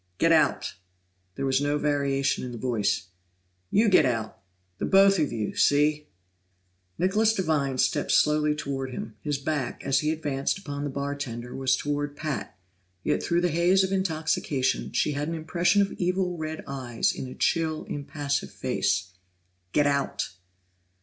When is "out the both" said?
4.03-5.19